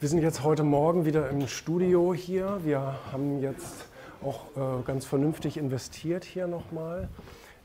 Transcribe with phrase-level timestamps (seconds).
[0.00, 2.60] Wir sind jetzt heute Morgen wieder im Studio hier.
[2.64, 3.84] Wir haben jetzt
[4.22, 7.10] auch äh, ganz vernünftig investiert hier nochmal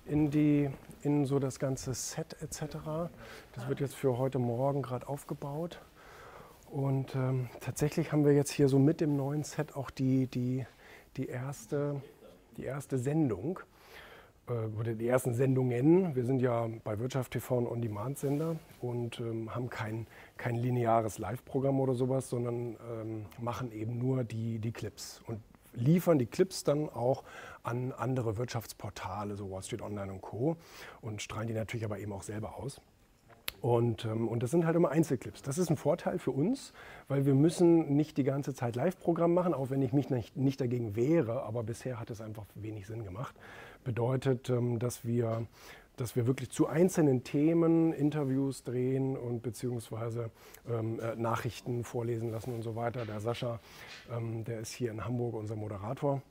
[0.06, 0.70] in die
[1.02, 2.76] in so das ganze Set etc.
[3.54, 5.79] Das wird jetzt für heute Morgen gerade aufgebaut.
[6.70, 10.65] Und ähm, tatsächlich haben wir jetzt hier so mit dem neuen Set auch die, die,
[11.15, 12.02] die, erste,
[12.58, 13.62] die erste Sendung
[14.48, 16.16] oder die ersten Sendungen.
[16.16, 21.80] Wir sind ja bei Wirtschaft TV ein On-Demand-Sender und ähm, haben kein, kein lineares Live-Programm
[21.80, 25.41] oder sowas, sondern ähm, machen eben nur die, die Clips und
[25.73, 27.23] liefern die Clips dann auch
[27.63, 30.58] an andere Wirtschaftsportale, so Wall Street Online und Co.
[31.02, 32.81] und strahlen die natürlich aber eben auch selber aus.
[33.62, 35.41] Und, ähm, und das sind halt immer Einzelclips.
[35.41, 36.73] Das ist ein Vorteil für uns,
[37.08, 40.62] weil wir müssen nicht die ganze Zeit Live-Programm machen, auch wenn ich mich nicht, nicht
[40.62, 43.36] dagegen wehre, aber bisher hat es einfach wenig Sinn gemacht.
[43.84, 45.48] Bedeutet, ähm, dass wir
[45.98, 50.30] dass wir wirklich zu einzelnen Themen Interviews drehen und beziehungsweise
[50.70, 53.06] ähm, äh, Nachrichten vorlesen lassen und so weiter.
[53.06, 53.59] Der Sascha,
[54.12, 56.22] ähm, der ist hier in Hamburg unser Moderator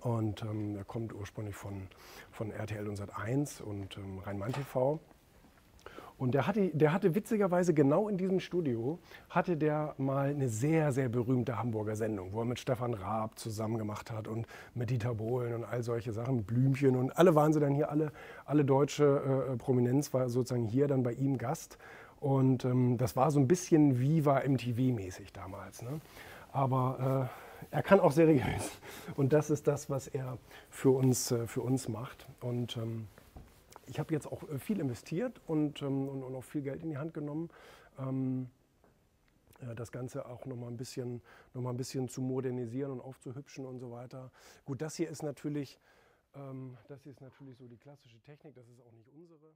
[0.00, 1.88] und ähm, er kommt ursprünglich von,
[2.30, 5.00] von RTL und Sat1 und ähm, Rhein-Main TV.
[6.16, 10.92] Und der hatte, der hatte witzigerweise genau in diesem Studio, hatte der mal eine sehr,
[10.92, 15.14] sehr berühmte Hamburger Sendung, wo er mit Stefan Raab zusammen gemacht hat und mit Dieter
[15.14, 18.12] Bohlen und all solche Sachen, Blümchen und alle waren sie dann hier, alle,
[18.44, 21.78] alle deutsche äh, Prominenz war sozusagen hier dann bei ihm Gast.
[22.20, 25.82] Und ähm, das war so ein bisschen Viva MTV-mäßig damals.
[25.82, 26.00] Ne?
[26.52, 27.28] Aber
[27.70, 28.70] äh, er kann auch seriös.
[29.16, 30.38] Und das ist das, was er
[30.70, 32.26] für uns, äh, für uns macht.
[32.40, 33.08] Und ähm,
[33.86, 36.90] ich habe jetzt auch äh, viel investiert und, ähm, und, und, auch viel Geld in
[36.90, 37.50] die Hand genommen.
[37.98, 38.48] Ähm,
[39.60, 43.66] äh, das Ganze auch nochmal ein, bisschen, noch mal ein bisschen zu modernisieren und aufzuhübschen
[43.66, 44.30] und so weiter.
[44.64, 45.78] Gut, das hier ist natürlich,
[46.34, 49.52] ähm, das hier ist natürlich so die klassische Technik, das ist auch nicht unsere.